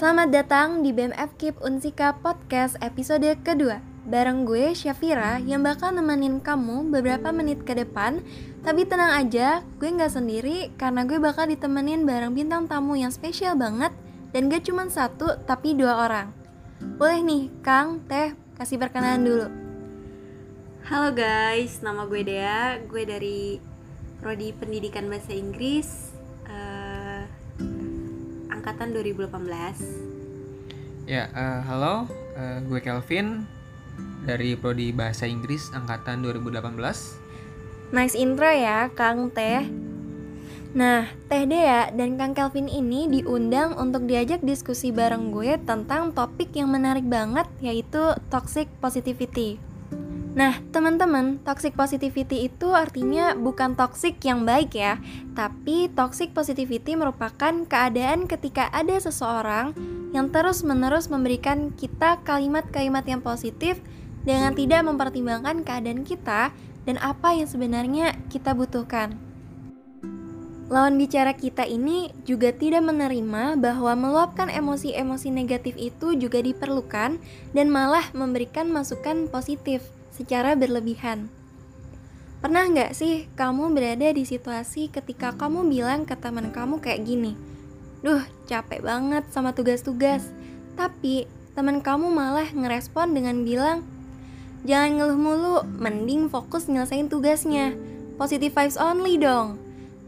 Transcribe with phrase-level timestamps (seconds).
[0.00, 3.84] Selamat datang di BMF Keep Unsika Podcast episode kedua.
[4.08, 8.24] Bareng gue Syafira yang bakal nemenin kamu beberapa menit ke depan.
[8.64, 13.60] Tapi tenang aja, gue gak sendiri karena gue bakal ditemenin bareng bintang tamu yang spesial
[13.60, 13.92] banget.
[14.32, 16.32] Dan gak cuma satu tapi dua orang.
[16.96, 19.46] Boleh nih, Kang, Teh, kasih perkenalan dulu.
[20.88, 23.60] Halo guys, nama gue Dea, gue dari
[24.16, 26.09] Prodi Pendidikan Bahasa Inggris
[28.60, 32.04] Angkatan 2018 Ya, uh, halo,
[32.36, 33.48] uh, gue Kelvin
[34.28, 36.76] dari Prodi Bahasa Inggris Angkatan 2018
[37.96, 39.64] Nice intro ya, Kang Teh.
[40.76, 46.52] Nah, Teh Dea dan Kang Kelvin ini diundang untuk diajak diskusi bareng gue tentang topik
[46.52, 49.56] yang menarik banget yaitu toxic positivity.
[50.30, 55.02] Nah, teman-teman, toxic positivity itu artinya bukan toxic yang baik ya,
[55.34, 59.74] tapi toxic positivity merupakan keadaan ketika ada seseorang
[60.14, 63.82] yang terus-menerus memberikan kita kalimat-kalimat yang positif
[64.22, 66.54] dengan tidak mempertimbangkan keadaan kita
[66.86, 69.18] dan apa yang sebenarnya kita butuhkan.
[70.70, 77.18] Lawan bicara kita ini juga tidak menerima bahwa meluapkan emosi-emosi negatif itu juga diperlukan
[77.50, 79.82] dan malah memberikan masukan positif
[80.14, 81.30] secara berlebihan.
[82.40, 87.36] Pernah nggak sih kamu berada di situasi ketika kamu bilang ke teman kamu kayak gini,
[88.00, 90.24] Duh, capek banget sama tugas-tugas.
[90.72, 93.84] Tapi teman kamu malah ngerespon dengan bilang,
[94.64, 97.72] Jangan ngeluh mulu, mending fokus nyelesain tugasnya.
[98.20, 99.56] Positive vibes only dong.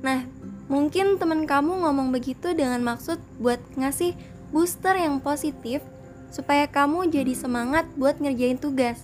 [0.04, 0.28] Nah,
[0.68, 4.12] mungkin teman kamu ngomong begitu dengan maksud buat ngasih
[4.52, 5.80] booster yang positif
[6.28, 9.00] supaya kamu jadi semangat buat ngerjain tugas.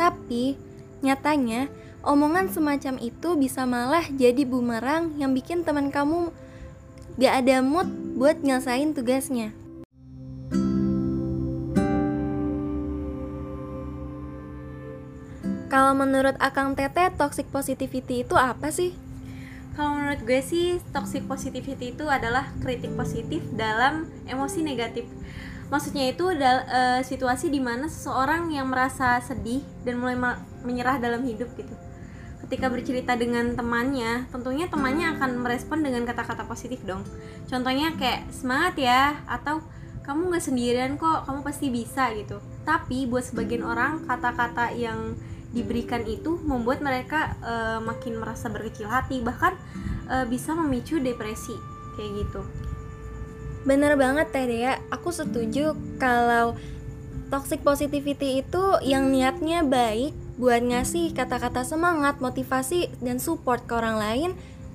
[0.00, 0.56] Tapi,
[1.04, 1.68] nyatanya
[2.00, 6.32] omongan semacam itu bisa malah jadi bumerang yang bikin teman kamu
[7.20, 7.84] gak ada mood
[8.16, 9.52] buat nyelesain tugasnya.
[15.68, 18.96] Kalau menurut Akang Tete, toxic positivity itu apa sih?
[19.76, 25.04] Kalau menurut gue sih, toxic positivity itu adalah kritik positif dalam emosi negatif.
[25.70, 30.18] Maksudnya itu adalah uh, situasi di mana seseorang yang merasa sedih dan mulai
[30.66, 31.72] menyerah dalam hidup gitu.
[32.42, 37.06] Ketika bercerita dengan temannya, tentunya temannya akan merespon dengan kata-kata positif dong.
[37.46, 39.62] Contohnya kayak semangat ya, atau
[40.02, 42.42] kamu nggak sendirian kok, kamu pasti bisa gitu.
[42.66, 45.14] Tapi buat sebagian orang kata-kata yang
[45.54, 49.54] diberikan itu membuat mereka uh, makin merasa berkecil hati bahkan
[50.10, 51.54] uh, bisa memicu depresi
[51.94, 52.42] kayak gitu.
[53.60, 56.56] Bener banget Teh Dea, aku setuju kalau
[57.28, 64.00] toxic positivity itu yang niatnya baik buat ngasih kata-kata semangat, motivasi, dan support ke orang
[64.00, 64.30] lain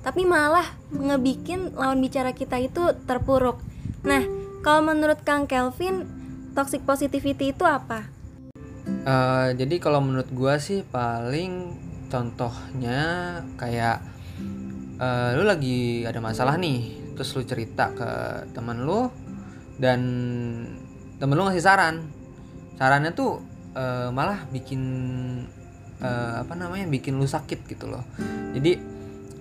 [0.06, 0.62] tapi malah
[0.94, 3.58] ngebikin lawan bicara kita itu terpuruk.
[4.06, 4.22] Nah,
[4.62, 6.06] kalau menurut Kang Kelvin,
[6.54, 8.06] toxic positivity itu apa?
[9.02, 11.74] Uh, jadi kalau menurut gue sih paling
[12.06, 13.98] contohnya kayak
[15.02, 18.08] uh, lu lagi ada masalah nih terus lu cerita ke
[18.52, 19.08] teman lu
[19.80, 20.00] dan
[21.16, 22.04] temen lu ngasih saran.
[22.76, 23.40] Sarannya tuh
[23.72, 24.80] uh, malah bikin
[26.04, 28.04] uh, apa namanya bikin lu sakit gitu loh.
[28.52, 28.76] Jadi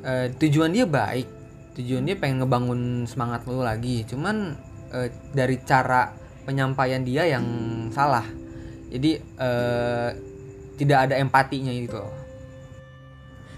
[0.08, 1.28] uh, tujuan dia baik
[1.75, 4.07] tujuan dia pengen ngebangun semangat lu lagi.
[4.07, 4.56] Cuman
[4.96, 6.16] uh, dari cara
[6.47, 7.46] penyampaian dia yang
[7.92, 8.24] salah.
[8.88, 10.09] Jadi uh,
[10.80, 12.25] tidak ada empatinya gitu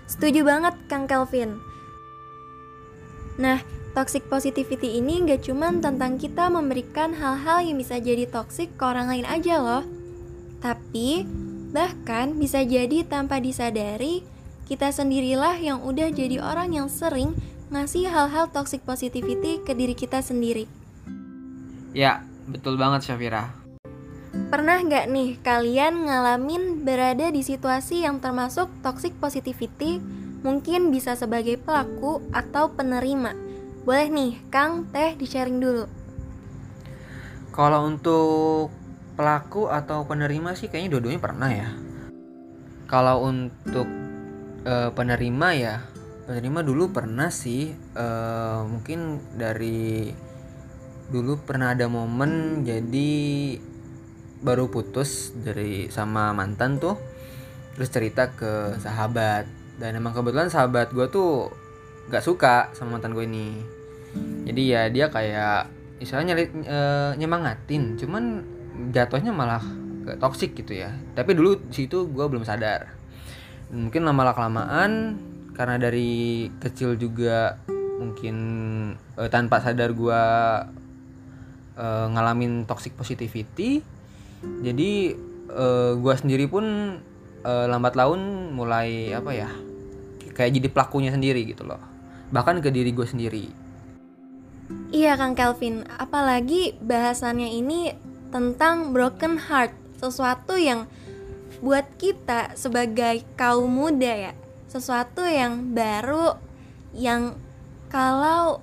[0.07, 1.59] setuju banget Kang Kelvin.
[3.37, 3.59] Nah
[3.97, 9.09] toxic positivity ini gak cuman tentang kita memberikan hal-hal yang bisa jadi toxic ke orang
[9.09, 9.81] lain aja loh
[10.61, 11.25] tapi
[11.73, 14.21] bahkan bisa jadi tanpa disadari
[14.69, 17.33] kita sendirilah yang udah jadi orang yang sering
[17.73, 20.69] ngasih hal-hal toxic positivity ke diri kita sendiri
[21.97, 23.49] ya betul banget Syafira
[24.37, 29.97] Pernah nggak nih kalian ngalamin berada di situasi yang termasuk toxic positivity?
[30.45, 33.46] Mungkin bisa sebagai pelaku atau penerima.
[33.87, 35.87] Boleh nih, Kang, Teh di-sharing dulu.
[37.55, 38.67] Kalau untuk
[39.15, 41.71] pelaku atau penerima sih kayaknya dua-duanya pernah ya.
[42.91, 43.87] Kalau untuk
[44.67, 45.79] e, penerima ya,
[46.27, 47.71] penerima dulu pernah sih.
[47.95, 48.07] E,
[48.67, 50.11] mungkin dari
[51.07, 53.11] dulu pernah ada momen jadi
[54.43, 56.99] baru putus dari sama mantan tuh
[57.79, 59.47] terus cerita ke sahabat
[59.79, 61.47] dan emang kebetulan sahabat gue tuh
[62.11, 63.76] gak suka sama mantan gue ini
[64.47, 65.67] jadi ya dia kayak
[65.99, 66.79] istilahnya e,
[67.19, 67.99] nyemangatin.
[67.99, 68.45] Cuman
[68.93, 69.63] jatuhnya malah
[70.23, 70.93] toxic gitu ya.
[71.13, 72.95] Tapi dulu situ gue belum sadar.
[73.73, 75.19] Mungkin lama kelamaan
[75.51, 77.59] karena dari kecil juga
[77.99, 78.37] mungkin
[79.17, 80.23] e, tanpa sadar gue
[81.77, 83.81] uh, ngalamin toxic positivity
[84.61, 85.17] jadi
[85.49, 86.65] uh, gue sendiri pun
[87.41, 89.49] uh, lambat laun mulai apa ya
[90.37, 91.81] kayak jadi pelakunya sendiri gitu loh.
[92.29, 93.66] Bahkan ke diri gue sendiri
[94.91, 95.83] iya kang Kelvin.
[95.99, 97.93] Apalagi bahasannya ini
[98.31, 100.85] tentang broken heart sesuatu yang
[101.63, 104.33] buat kita sebagai kaum muda ya.
[104.67, 106.37] Sesuatu yang baru
[106.93, 107.39] yang
[107.87, 108.61] kalau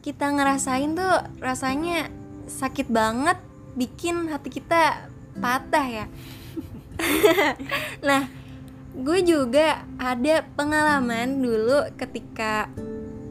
[0.00, 2.08] kita ngerasain tuh rasanya
[2.46, 3.36] sakit banget
[3.74, 6.06] bikin hati kita patah ya.
[8.06, 8.46] Nah
[8.96, 12.72] gue juga ada pengalaman dulu ketika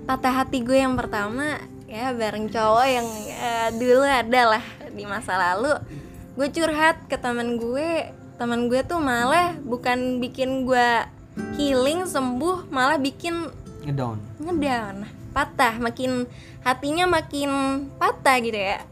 [0.06, 5.38] patah hati gue yang pertama ya bareng cowok yang ya, dulu ada lah di masa
[5.38, 5.74] lalu.
[6.36, 8.12] Gue curhat ke teman gue.
[8.36, 10.88] Teman gue tuh malah bukan bikin gue
[11.56, 13.48] healing sembuh malah bikin
[13.88, 14.20] ngedown.
[14.44, 15.08] Ngedown.
[15.32, 15.80] Patah.
[15.80, 16.28] Makin
[16.68, 17.50] hatinya makin
[17.96, 18.84] patah gitu ya.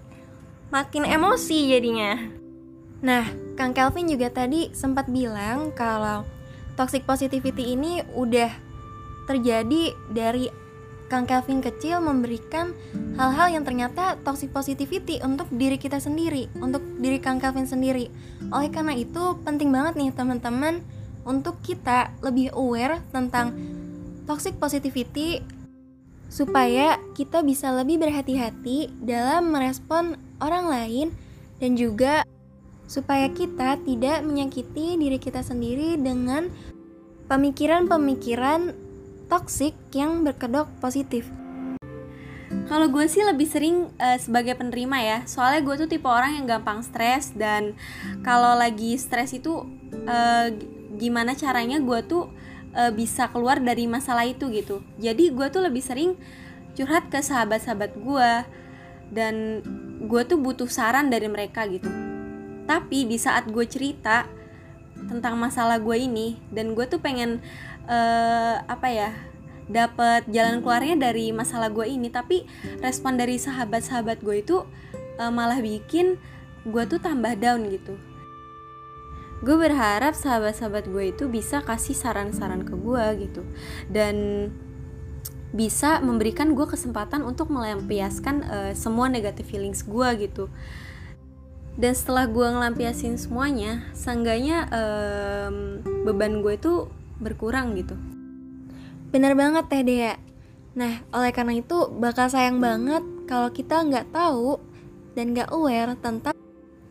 [0.71, 2.15] Makin emosi jadinya.
[3.03, 3.27] Nah
[3.59, 6.23] Kang Kelvin juga tadi sempat bilang kalau
[6.79, 8.49] toxic positivity ini udah
[9.27, 10.47] terjadi dari
[11.11, 12.71] Kang Kelvin kecil memberikan
[13.19, 18.09] hal-hal yang ternyata toxic positivity untuk diri kita sendiri, untuk diri Kang Kelvin sendiri.
[18.49, 20.81] Oleh karena itu penting banget nih teman-teman
[21.23, 23.55] untuk kita lebih aware tentang
[24.27, 25.43] toxic positivity
[26.31, 31.07] supaya kita bisa lebih berhati-hati dalam merespon orang lain
[31.61, 32.25] dan juga
[32.89, 36.49] supaya kita tidak menyakiti diri kita sendiri dengan
[37.29, 38.82] pemikiran-pemikiran
[39.27, 41.29] toksik yang berkedok positif.
[42.69, 46.45] Kalau gue sih lebih sering uh, sebagai penerima ya, soalnya gue tuh tipe orang yang
[46.45, 47.75] gampang stres dan
[48.21, 49.67] kalau lagi stres itu
[50.05, 50.47] uh,
[50.95, 52.29] gimana caranya gue tuh
[52.77, 54.81] uh, bisa keluar dari masalah itu gitu.
[55.01, 56.15] Jadi gue tuh lebih sering
[56.73, 58.31] curhat ke sahabat-sahabat gue
[59.13, 59.61] dan
[60.03, 61.89] gue tuh butuh saran dari mereka gitu.
[62.65, 64.25] Tapi di saat gue cerita
[65.09, 67.43] tentang masalah gue ini dan gue tuh pengen
[67.87, 69.11] uh, apa ya
[69.67, 72.11] dapat jalan keluarnya dari masalah gue ini.
[72.11, 72.47] Tapi
[72.83, 74.57] respon dari sahabat-sahabat gue itu
[75.19, 76.19] uh, malah bikin
[76.67, 77.95] gue tuh tambah down gitu.
[79.43, 83.41] Gue berharap sahabat-sahabat gue itu bisa kasih saran-saran ke gue gitu.
[83.91, 84.47] Dan
[85.53, 90.49] bisa memberikan gue kesempatan untuk melampiaskan uh, semua negative feelings gue gitu.
[91.73, 96.89] Dan setelah gue ngelampiasin semuanya seenggaknya um, beban gue itu
[97.23, 97.95] berkurang gitu.
[99.09, 100.19] Bener banget teh Dea.
[100.75, 104.59] Nah oleh karena itu bakal sayang banget kalau kita nggak tahu
[105.15, 106.35] dan nggak aware tentang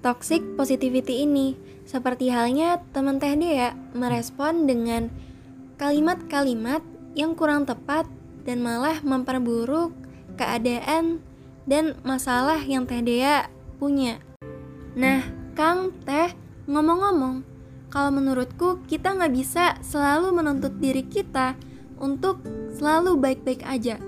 [0.01, 1.55] toxic positivity ini.
[1.85, 5.13] Seperti halnya teman teh Dea merespon dengan
[5.77, 6.81] kalimat-kalimat
[7.13, 8.09] yang kurang tepat
[8.47, 9.93] dan malah memperburuk
[10.37, 11.23] keadaan
[11.69, 13.47] dan masalah yang Teh Dea
[13.79, 14.19] punya.
[14.99, 15.23] Nah,
[15.55, 16.35] Kang Teh,
[16.67, 17.47] ngomong-ngomong,
[17.93, 21.53] kalau menurutku kita nggak bisa selalu menuntut diri kita
[22.01, 22.41] untuk
[22.73, 24.01] selalu baik-baik aja.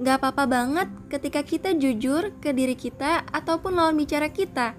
[0.00, 4.72] Nggak apa-apa banget ketika kita jujur ke diri kita ataupun lawan bicara kita.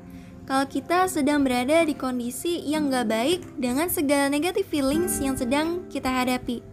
[0.50, 5.86] Kalau kita sedang berada di kondisi yang nggak baik dengan segala negatif feelings yang sedang
[5.94, 6.66] kita hadapi.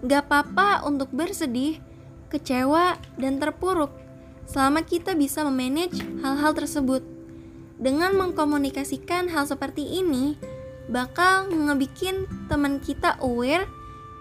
[0.00, 1.84] Nggak apa-apa untuk bersedih,
[2.32, 3.92] kecewa, dan terpuruk
[4.48, 7.04] selama kita bisa memanage hal-hal tersebut
[7.76, 10.40] dengan mengkomunikasikan hal seperti ini
[10.88, 13.68] bakal ngebikin teman kita aware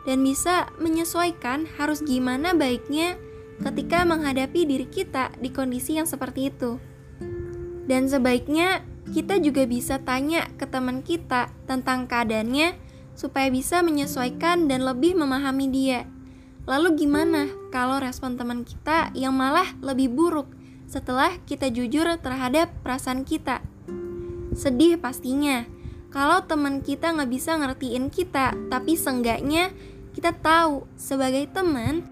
[0.03, 3.19] dan bisa menyesuaikan harus gimana baiknya
[3.63, 6.79] ketika menghadapi diri kita di kondisi yang seperti itu.
[7.87, 8.83] Dan sebaiknya
[9.15, 12.75] kita juga bisa tanya ke teman kita tentang keadaannya
[13.15, 16.03] supaya bisa menyesuaikan dan lebih memahami dia.
[16.67, 20.51] Lalu gimana kalau respon teman kita yang malah lebih buruk
[20.87, 23.63] setelah kita jujur terhadap perasaan kita.
[24.51, 25.63] Sedih pastinya,
[26.17, 29.69] kalau teman kita nggak bisa ngertiin kita, tapi seenggaknya
[30.17, 32.09] kita tahu sebagai teman,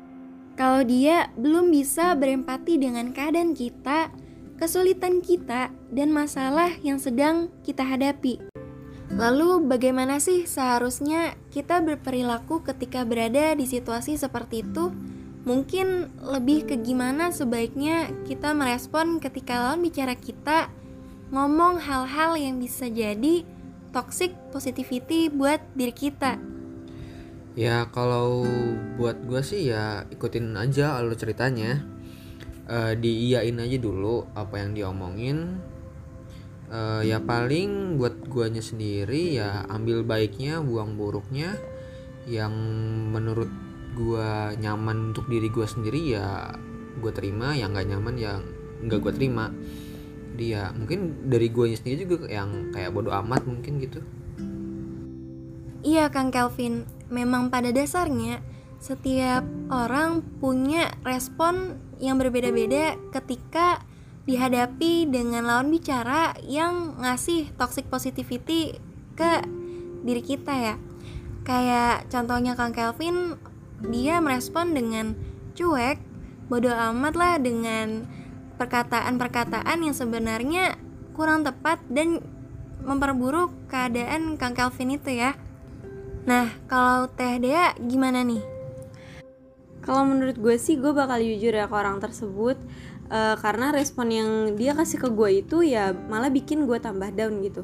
[0.54, 4.14] kalau dia belum bisa berempati dengan keadaan kita,
[4.62, 8.46] kesulitan kita, dan masalah yang sedang kita hadapi.
[9.10, 14.94] Lalu, bagaimana sih seharusnya kita berperilaku ketika berada di situasi seperti itu?
[15.50, 20.70] Mungkin lebih ke gimana sebaiknya kita merespon ketika lawan bicara kita
[21.34, 23.55] ngomong hal-hal yang bisa jadi
[23.96, 26.36] toxic positivity buat diri kita.
[27.56, 28.44] Ya kalau
[29.00, 31.80] buat gue sih ya ikutin aja alur ceritanya.
[32.68, 35.64] Uh, diiyain aja dulu apa yang diomongin.
[36.68, 41.56] Uh, ya paling buat guanya sendiri ya ambil baiknya buang buruknya.
[42.28, 42.52] Yang
[43.16, 43.52] menurut
[43.96, 46.52] gue nyaman untuk diri gue sendiri ya
[47.00, 48.44] gue terima yang nggak nyaman yang
[48.84, 49.56] nggak gue terima
[50.36, 50.76] dia.
[50.76, 54.04] Mungkin dari gue sendiri juga yang kayak bodoh amat mungkin gitu.
[55.86, 58.42] Iya Kang Kelvin, memang pada dasarnya
[58.82, 63.82] setiap orang punya respon yang berbeda-beda ketika
[64.26, 68.82] dihadapi dengan lawan bicara yang ngasih toxic positivity
[69.14, 69.46] ke
[70.02, 70.76] diri kita ya.
[71.46, 73.38] Kayak contohnya Kang Kelvin,
[73.86, 75.14] dia merespon dengan
[75.54, 76.02] cuek,
[76.50, 78.10] bodoh amat lah dengan
[78.56, 80.76] perkataan-perkataan yang sebenarnya
[81.16, 82.20] kurang tepat dan
[82.84, 85.34] memperburuk keadaan Kang Kelvin itu ya.
[86.26, 88.42] Nah, kalau Teh Dea gimana nih?
[89.86, 92.58] Kalau menurut gue sih gue bakal jujur ya ke orang tersebut
[93.14, 97.46] uh, karena respon yang dia kasih ke gue itu ya malah bikin gue tambah down
[97.46, 97.62] gitu.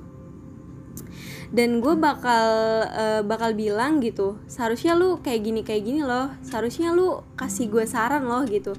[1.51, 2.47] Dan gue bakal
[2.87, 7.83] uh, bakal bilang gitu, seharusnya lu kayak gini kayak gini loh, seharusnya lu kasih gue
[7.89, 8.77] saran loh gitu.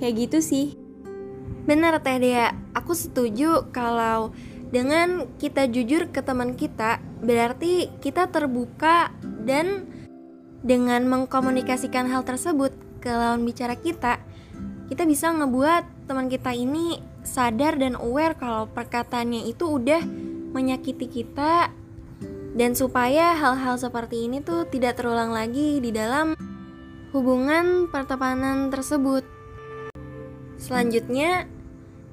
[0.00, 0.79] Kayak gitu sih.
[1.68, 4.34] Benar Teh Dea, aku setuju kalau
[4.70, 9.10] dengan kita jujur ke teman kita, berarti kita terbuka
[9.42, 9.86] dan
[10.62, 12.70] dengan mengkomunikasikan hal tersebut
[13.02, 14.22] ke lawan bicara kita,
[14.92, 20.02] kita bisa ngebuat teman kita ini sadar dan aware kalau perkataannya itu udah
[20.50, 21.70] menyakiti kita
[22.58, 26.34] dan supaya hal-hal seperti ini tuh tidak terulang lagi di dalam
[27.14, 29.39] hubungan pertemanan tersebut.
[30.60, 31.48] Selanjutnya,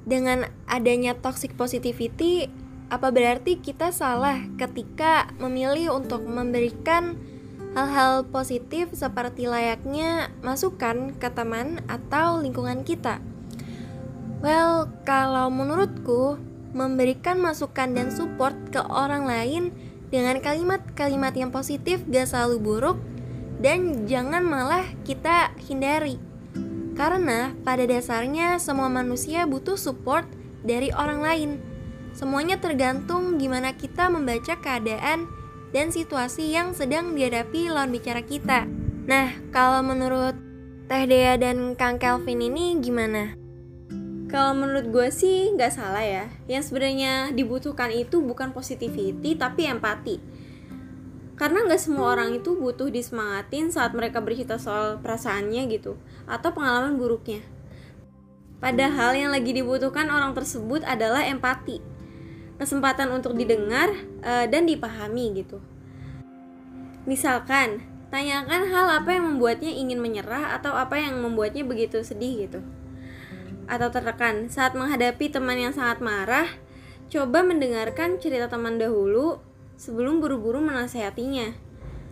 [0.08, 2.48] dengan adanya toxic positivity,
[2.88, 7.20] apa berarti kita salah ketika memilih untuk memberikan
[7.76, 13.20] hal-hal positif seperti layaknya masukan ke teman atau lingkungan kita?
[14.40, 16.40] Well, kalau menurutku,
[16.72, 19.76] memberikan masukan dan support ke orang lain
[20.08, 22.98] dengan kalimat-kalimat yang positif gak selalu buruk
[23.60, 26.27] dan jangan malah kita hindari.
[26.98, 30.26] Karena pada dasarnya semua manusia butuh support
[30.66, 31.50] dari orang lain
[32.18, 35.30] Semuanya tergantung gimana kita membaca keadaan
[35.70, 38.66] dan situasi yang sedang dihadapi lawan bicara kita.
[39.06, 40.34] Nah, kalau menurut
[40.90, 43.38] Teh Dea dan Kang Kelvin ini gimana?
[44.26, 46.24] Kalau menurut gue sih nggak salah ya.
[46.50, 50.18] Yang sebenarnya dibutuhkan itu bukan positivity tapi empati.
[51.38, 55.94] Karena nggak semua orang itu butuh disemangatin saat mereka bercerita soal perasaannya gitu
[56.26, 57.40] atau pengalaman buruknya.
[58.58, 61.98] Padahal yang lagi dibutuhkan orang tersebut adalah empati
[62.58, 63.88] kesempatan untuk didengar
[64.26, 65.62] uh, dan dipahami gitu.
[67.06, 67.80] Misalkan,
[68.10, 72.60] tanyakan hal apa yang membuatnya ingin menyerah atau apa yang membuatnya begitu sedih gitu.
[73.70, 76.50] Atau tertekan saat menghadapi teman yang sangat marah,
[77.08, 79.40] coba mendengarkan cerita teman dahulu
[79.78, 81.54] sebelum buru-buru menasehatinya.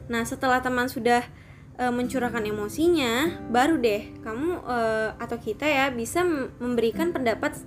[0.07, 1.27] Nah, setelah teman sudah
[1.75, 4.79] e, mencurahkan emosinya, baru deh kamu e,
[5.19, 6.23] atau kita ya bisa
[6.63, 7.59] memberikan pendapat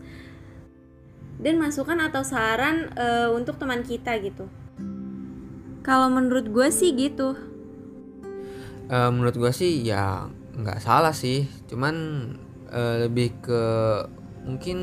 [1.40, 4.52] dan masukan atau saran uh, untuk teman kita gitu.
[5.82, 7.40] Kalau menurut gue sih gitu.
[8.92, 10.28] Uh, menurut gue sih ya
[10.60, 11.96] nggak salah sih, cuman
[12.68, 13.64] uh, lebih ke
[14.44, 14.78] mungkin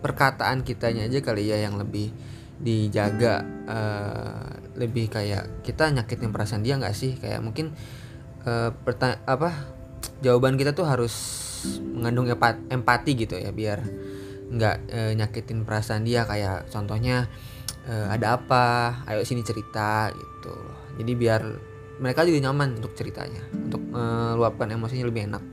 [0.00, 2.08] perkataan kitanya aja kali ya yang lebih
[2.60, 7.18] dijaga, uh, lebih kayak kita nyakitin perasaan dia nggak sih?
[7.18, 7.74] Kayak mungkin
[8.46, 8.70] uh,
[9.26, 9.50] apa
[10.20, 11.14] jawaban kita tuh harus
[11.80, 12.28] mengandung
[12.68, 13.80] empati gitu ya biar
[14.44, 16.28] nggak e, nyakitin perasaan dia.
[16.28, 17.26] Kayak contohnya
[17.88, 19.00] e, ada apa?
[19.08, 20.54] Ayo sini cerita gitu.
[21.00, 21.42] Jadi biar
[21.98, 25.44] mereka juga nyaman untuk ceritanya untuk meluapkan emosinya lebih enak.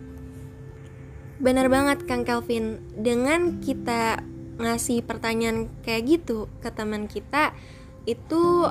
[1.42, 2.82] Benar banget Kang Kelvin.
[2.94, 4.22] Dengan kita
[4.62, 7.52] ngasih pertanyaan kayak gitu ke teman kita
[8.06, 8.70] itu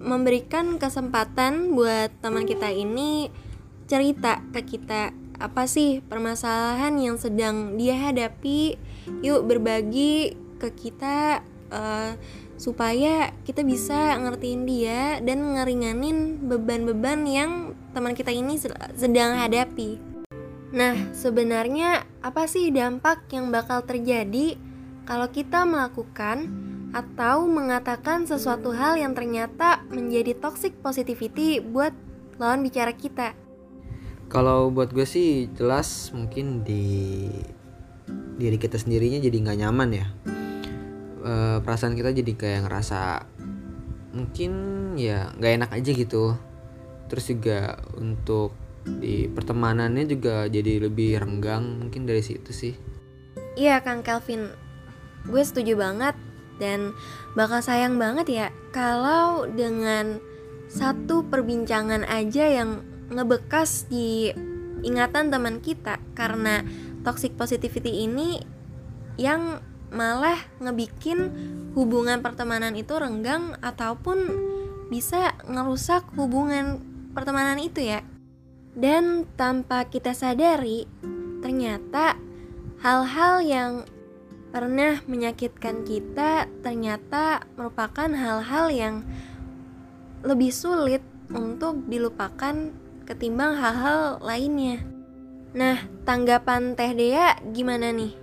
[0.00, 3.28] memberikan kesempatan buat teman kita ini
[3.84, 8.76] cerita ke kita apa sih permasalahan yang sedang dia hadapi
[9.24, 11.40] yuk berbagi ke kita
[11.72, 12.12] uh,
[12.60, 17.52] supaya kita bisa ngertiin dia dan ngeringanin beban-beban yang
[17.96, 18.60] teman kita ini
[18.92, 19.96] sedang hadapi.
[20.70, 24.60] Nah, sebenarnya apa sih dampak yang bakal terjadi
[25.10, 26.46] kalau kita melakukan
[26.94, 31.90] atau mengatakan sesuatu hal yang ternyata menjadi toxic positivity buat
[32.38, 33.34] lawan bicara kita?
[34.30, 37.26] kalau buat gue sih jelas mungkin di
[38.38, 40.06] diri kita sendirinya jadi nggak nyaman ya.
[41.20, 43.26] E, perasaan kita jadi kayak ngerasa
[44.14, 44.52] mungkin
[44.96, 46.38] ya nggak enak aja gitu.
[47.10, 48.54] Terus juga untuk
[48.86, 52.72] di pertemanannya juga jadi lebih renggang mungkin dari situ sih.
[53.58, 54.46] Iya kang Kelvin
[55.26, 56.16] gue setuju banget
[56.60, 56.92] dan
[57.34, 60.20] bakal sayang banget ya kalau dengan
[60.70, 64.30] satu perbincangan aja yang ngebekas di
[64.86, 66.62] ingatan teman kita karena
[67.02, 68.40] toxic positivity ini
[69.18, 69.58] yang
[69.90, 71.18] malah ngebikin
[71.74, 74.18] hubungan pertemanan itu renggang ataupun
[74.90, 76.82] bisa ngerusak hubungan
[77.14, 78.02] pertemanan itu ya.
[78.70, 80.86] Dan tanpa kita sadari,
[81.42, 82.14] ternyata
[82.80, 83.72] hal-hal yang
[84.50, 88.94] pernah menyakitkan kita ternyata merupakan hal-hal yang
[90.26, 92.74] lebih sulit untuk dilupakan
[93.06, 94.82] ketimbang hal-hal lainnya.
[95.54, 98.14] Nah, tanggapan Teh Dea gimana nih?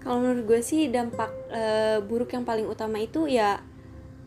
[0.00, 1.62] Kalau menurut gue sih dampak e,
[2.04, 3.64] buruk yang paling utama itu ya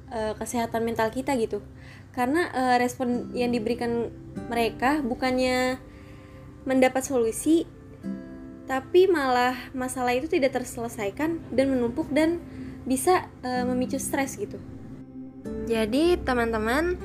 [0.09, 1.62] e, kesehatan mental kita gitu.
[2.09, 4.09] Karena e, respon yang diberikan
[4.50, 5.77] mereka bukannya
[6.65, 7.69] mendapat solusi,
[8.67, 12.43] tapi malah masalah itu tidak terselesaikan dan menumpuk dan
[12.83, 14.59] bisa e, memicu stres gitu.
[15.67, 17.00] Jadi, teman-teman,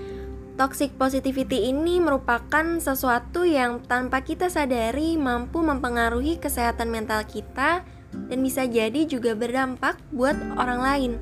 [0.53, 7.81] Toxic positivity ini merupakan sesuatu yang tanpa kita sadari mampu mempengaruhi kesehatan mental kita
[8.29, 11.13] dan bisa jadi juga berdampak buat orang lain.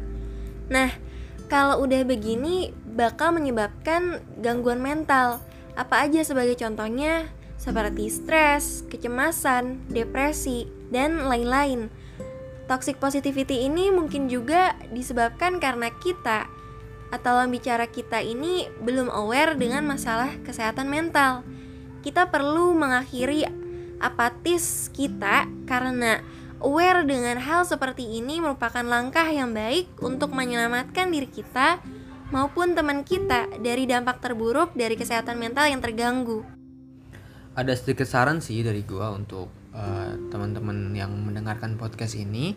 [0.66, 0.90] Nah,
[1.46, 5.38] kalau udah begini bakal menyebabkan gangguan mental.
[5.78, 7.30] Apa aja sebagai contohnya?
[7.60, 11.92] Seperti stres, kecemasan, depresi, dan lain-lain.
[12.64, 16.48] Toxic positivity ini mungkin juga disebabkan karena kita
[17.12, 21.44] atau lawan bicara kita ini belum aware dengan masalah kesehatan mental.
[22.00, 23.44] Kita perlu mengakhiri
[24.00, 26.24] apatis kita karena
[26.64, 31.76] aware dengan hal seperti ini merupakan langkah yang baik untuk menyelamatkan diri kita
[32.32, 36.59] maupun teman kita dari dampak terburuk dari kesehatan mental yang terganggu.
[37.50, 42.54] Ada sedikit saran sih dari gua untuk uh, teman-teman yang mendengarkan podcast ini.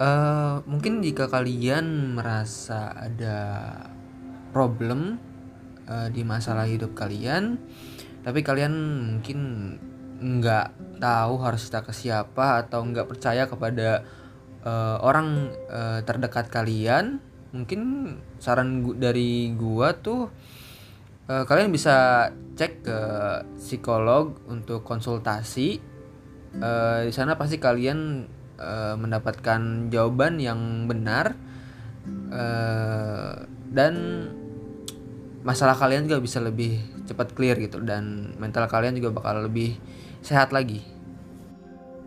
[0.00, 3.38] Uh, mungkin jika kalian merasa ada
[4.50, 5.20] problem
[5.86, 7.60] uh, di masalah hidup kalian,
[8.24, 8.74] tapi kalian
[9.20, 9.38] mungkin
[10.18, 14.02] nggak tahu harus cerita ke siapa atau nggak percaya kepada
[14.64, 17.20] uh, orang uh, terdekat kalian,
[17.52, 20.32] mungkin saran gu dari gua tuh
[21.28, 22.98] uh, kalian bisa cek ke
[23.58, 25.80] psikolog untuk konsultasi.
[26.54, 28.30] Uh, di sana pasti kalian
[28.62, 31.34] uh, mendapatkan jawaban yang benar
[32.30, 33.42] uh,
[33.74, 33.94] dan
[35.42, 36.78] masalah kalian juga bisa lebih
[37.10, 39.76] cepat clear gitu dan mental kalian juga bakal lebih
[40.22, 40.93] sehat lagi.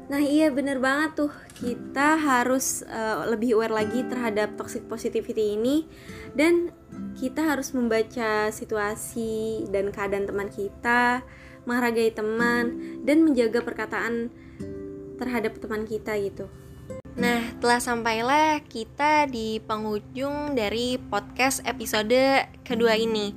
[0.08, 5.84] Nah iya bener banget tuh kita harus uh, lebih aware lagi terhadap toxic positivity ini
[6.32, 6.72] dan
[7.20, 11.28] kita harus membaca situasi dan keadaan teman kita,
[11.68, 14.32] menghargai teman dan menjaga perkataan
[15.20, 16.48] terhadap teman kita gitu.
[17.18, 23.34] Nah, telah sampailah kita di penghujung dari podcast episode kedua ini.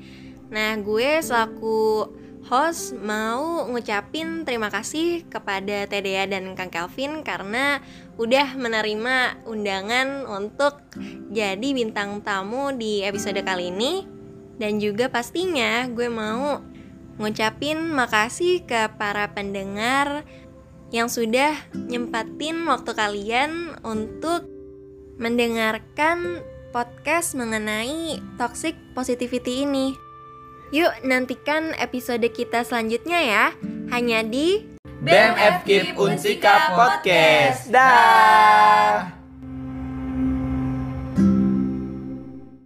[0.53, 2.05] Nah, gue selaku
[2.49, 7.85] host mau ngucapin terima kasih kepada TDA dan Kang Kelvin karena
[8.17, 10.81] udah menerima undangan untuk
[11.29, 14.07] jadi bintang tamu di episode kali ini.
[14.61, 16.61] Dan juga pastinya gue mau
[17.17, 20.25] ngucapin makasih ke para pendengar
[20.93, 24.45] yang sudah nyempatin waktu kalian untuk
[25.21, 26.41] mendengarkan
[26.73, 30.10] podcast mengenai toxic positivity ini.
[30.71, 33.45] Yuk nantikan episode kita selanjutnya ya,
[33.91, 34.71] hanya di
[35.03, 37.67] BMF Keep Unsika Podcast.
[37.75, 39.20] Dah.